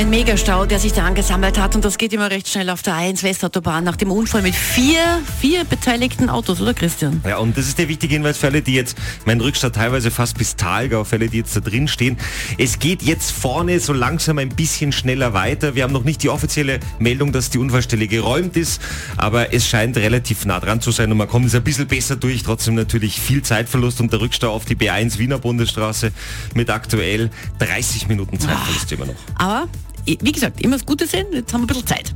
Ein 0.00 0.08
Megastau, 0.08 0.64
der 0.64 0.78
sich 0.78 0.94
da 0.94 1.04
angesammelt 1.04 1.58
hat 1.58 1.76
und 1.76 1.84
das 1.84 1.98
geht 1.98 2.14
immer 2.14 2.30
recht 2.30 2.48
schnell 2.48 2.70
auf 2.70 2.80
der 2.80 2.94
A1 2.94 3.22
Westautobahn 3.22 3.84
nach 3.84 3.96
dem 3.96 4.10
Unfall 4.10 4.40
mit 4.40 4.54
vier, 4.54 5.20
vier 5.42 5.64
beteiligten 5.64 6.30
Autos, 6.30 6.58
oder 6.62 6.72
Christian? 6.72 7.20
Ja, 7.26 7.36
und 7.36 7.54
das 7.58 7.66
ist 7.66 7.78
der 7.78 7.86
wichtige 7.88 8.14
Hinweis 8.14 8.38
für 8.38 8.46
alle, 8.46 8.62
die 8.62 8.72
jetzt, 8.72 8.96
mein 9.26 9.42
Rückstau 9.42 9.68
teilweise 9.68 10.10
fast 10.10 10.38
bis 10.38 10.56
Talgau, 10.56 11.04
für 11.04 11.16
alle, 11.16 11.28
die 11.28 11.36
jetzt 11.36 11.54
da 11.54 11.60
drin 11.60 11.86
stehen. 11.86 12.16
Es 12.56 12.78
geht 12.78 13.02
jetzt 13.02 13.30
vorne 13.30 13.78
so 13.78 13.92
langsam 13.92 14.38
ein 14.38 14.48
bisschen 14.48 14.92
schneller 14.92 15.34
weiter. 15.34 15.74
Wir 15.74 15.82
haben 15.82 15.92
noch 15.92 16.04
nicht 16.04 16.22
die 16.22 16.30
offizielle 16.30 16.80
Meldung, 16.98 17.30
dass 17.30 17.50
die 17.50 17.58
Unfallstelle 17.58 18.08
geräumt 18.08 18.56
ist, 18.56 18.80
aber 19.18 19.52
es 19.52 19.68
scheint 19.68 19.98
relativ 19.98 20.46
nah 20.46 20.60
dran 20.60 20.80
zu 20.80 20.92
sein 20.92 21.12
und 21.12 21.18
man 21.18 21.28
kommt 21.28 21.44
jetzt 21.44 21.56
ein 21.56 21.62
bisschen 21.62 21.88
besser 21.88 22.16
durch. 22.16 22.42
Trotzdem 22.42 22.74
natürlich 22.74 23.20
viel 23.20 23.42
Zeitverlust 23.42 24.00
und 24.00 24.10
der 24.10 24.22
Rückstau 24.22 24.50
auf 24.50 24.64
die 24.64 24.76
B1 24.76 25.18
Wiener 25.18 25.38
Bundesstraße 25.38 26.10
mit 26.54 26.70
aktuell 26.70 27.28
30 27.58 28.08
Minuten 28.08 28.40
Zeitverlust 28.40 28.92
immer 28.92 29.04
noch. 29.04 29.14
Aber, 29.34 29.68
wie 30.20 30.32
gesagt, 30.32 30.60
immer 30.60 30.76
das 30.76 30.86
Gute 30.86 31.06
sehen, 31.06 31.26
jetzt 31.32 31.52
haben 31.52 31.60
wir 31.60 31.64
ein 31.64 31.66
bisschen 31.68 31.86
Zeit. 31.86 32.12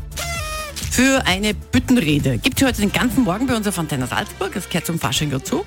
Für 0.91 1.27
eine 1.27 1.55
Büttenrede. 1.55 2.39
Gibt 2.39 2.61
es 2.61 2.67
heute 2.67 2.81
den 2.81 2.93
ganzen 2.93 3.25
Morgen 3.25 3.47
bei 3.47 3.57
uns 3.57 3.67
auf 3.67 3.79
Antenne 3.79 4.07
Salzburg, 4.07 4.53
das 4.55 4.69
gehört 4.69 4.87
zum 4.87 4.99
Fasching 4.99 5.31
dazu. 5.31 5.65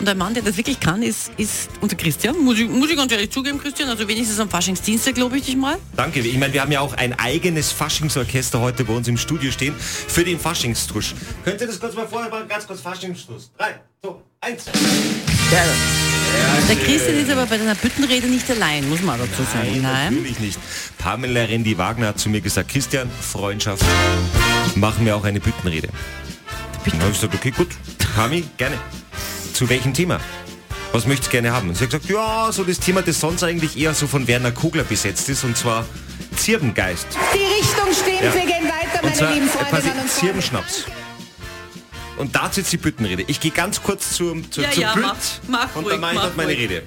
Und 0.00 0.08
ein 0.08 0.16
Mann, 0.16 0.32
der 0.32 0.44
das 0.44 0.56
wirklich 0.56 0.78
kann, 0.78 1.02
ist, 1.02 1.32
ist 1.36 1.70
unser 1.80 1.96
Christian. 1.96 2.38
Muss 2.38 2.58
ich, 2.58 2.68
muss 2.68 2.88
ich 2.88 2.96
ganz 2.96 3.10
ehrlich 3.10 3.30
zugeben, 3.30 3.58
Christian. 3.58 3.88
Also 3.88 4.06
wenigstens 4.06 4.38
am 4.38 4.48
Faschingsdienstag, 4.48 5.16
glaube 5.16 5.38
ich 5.38 5.44
dich 5.44 5.56
mal. 5.56 5.76
Danke. 5.96 6.20
Ich 6.20 6.38
meine, 6.38 6.52
wir 6.52 6.62
haben 6.62 6.70
ja 6.70 6.80
auch 6.80 6.94
ein 6.94 7.18
eigenes 7.18 7.72
Faschingsorchester 7.72 8.60
heute 8.60 8.84
bei 8.84 8.94
uns 8.94 9.08
im 9.08 9.16
Studio 9.16 9.50
stehen 9.50 9.74
für 9.76 10.22
den 10.22 10.38
Faschingstrusch. 10.38 11.14
Könnt 11.44 11.60
ihr 11.60 11.66
das 11.66 11.80
kurz 11.80 11.96
mal 11.96 12.06
vorher 12.06 12.30
machen? 12.30 12.46
Ganz 12.46 12.66
kurz 12.66 12.80
Faschingstrusch. 12.80 13.44
Drei, 13.56 13.80
zwei, 14.00 14.14
eins. 14.40 14.66
Ja. 15.50 15.64
Der 16.68 16.76
Christian 16.76 17.16
ist 17.16 17.30
aber 17.30 17.46
bei 17.46 17.56
deiner 17.56 17.74
Büttenrede 17.74 18.26
nicht 18.28 18.48
allein, 18.50 18.88
muss 18.88 19.02
man 19.02 19.18
dazu 19.18 19.42
sagen. 19.52 19.82
Nein, 19.82 20.14
natürlich 20.14 20.38
nicht. 20.38 20.58
Pamela 20.98 21.42
Rendi-Wagner 21.42 22.08
hat 22.08 22.18
zu 22.18 22.28
mir 22.28 22.40
gesagt, 22.40 22.70
Christian, 22.70 23.10
Freundschaft, 23.20 23.84
machen 24.74 25.06
wir 25.06 25.16
auch 25.16 25.24
eine 25.24 25.40
Büttenrede. 25.40 25.88
Bitte. 26.84 26.98
habe 26.98 27.10
ich 27.10 27.20
gesagt, 27.20 27.34
okay, 27.34 27.50
gut, 27.50 27.68
Pami, 28.14 28.44
gerne. 28.56 28.76
Zu 29.52 29.68
welchem 29.68 29.94
Thema? 29.94 30.20
Was 30.92 31.06
möchtest 31.06 31.28
du 31.28 31.32
gerne 31.32 31.52
haben? 31.52 31.68
Und 31.68 31.76
sie 31.76 31.84
hat 31.84 31.90
gesagt, 31.90 32.08
ja, 32.08 32.50
so 32.50 32.64
das 32.64 32.80
Thema, 32.80 33.02
das 33.02 33.20
sonst 33.20 33.42
eigentlich 33.42 33.78
eher 33.78 33.94
so 33.94 34.06
von 34.06 34.26
Werner 34.26 34.52
Kogler 34.52 34.84
besetzt 34.84 35.28
ist, 35.28 35.44
und 35.44 35.56
zwar 35.56 35.84
Zirbengeist. 36.36 37.06
Die 37.34 37.38
Richtung 37.38 37.92
stimmt, 37.92 38.22
ja. 38.22 38.34
wir 38.34 38.40
gehen 38.40 38.64
weiter, 38.64 39.00
meine 39.02 39.14
zwar, 39.14 39.32
lieben 39.32 39.48
Freunde. 39.48 39.70
Quasi 39.70 39.90
Zirbenschnaps. 40.08 40.84
Und 42.16 42.34
dazu 42.34 42.60
jetzt 42.60 42.72
die 42.72 42.78
Büttenrede. 42.78 43.24
Ich 43.28 43.38
gehe 43.38 43.52
ganz 43.52 43.82
kurz 43.82 44.14
zur, 44.14 44.36
zur, 44.50 44.64
ja, 44.64 44.70
zur 44.72 44.82
ja, 44.82 44.94
Bütt 44.94 45.04
mach, 45.04 45.16
mach 45.48 45.76
und 45.76 45.84
ruhig, 45.84 45.92
dann 45.92 46.00
mache 46.00 46.12
ich 46.12 46.16
mach 46.16 46.24
dort 46.24 46.36
meine 46.36 46.48
ruhig. 46.50 46.60
Rede. 46.60 46.82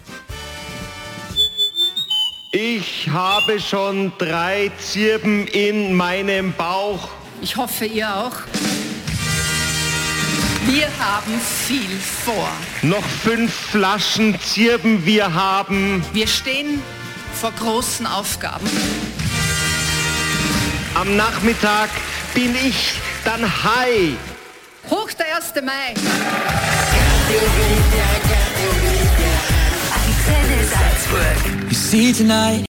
Ich 2.53 3.07
habe 3.09 3.61
schon 3.61 4.11
drei 4.17 4.69
Zirben 4.77 5.47
in 5.47 5.93
meinem 5.93 6.51
Bauch. 6.51 7.07
Ich 7.41 7.55
hoffe, 7.55 7.85
ihr 7.85 8.13
auch. 8.13 8.33
Wir 10.65 10.87
haben 10.99 11.39
viel 11.39 11.97
vor. 12.25 12.49
Noch 12.81 13.05
fünf 13.05 13.53
Flaschen 13.53 14.37
Zirben 14.41 15.05
wir 15.05 15.33
haben. 15.33 16.03
Wir 16.11 16.27
stehen 16.27 16.81
vor 17.39 17.53
großen 17.53 18.05
Aufgaben. 18.05 18.69
Am 20.95 21.15
Nachmittag 21.15 21.89
bin 22.33 22.53
ich 22.53 22.95
dann 23.23 23.43
high. 23.43 24.17
Hoch 24.89 25.09
der 25.13 25.37
1. 25.37 25.53
Mai. 25.63 25.93
You 31.71 31.75
see 31.75 32.11
tonight 32.11 32.59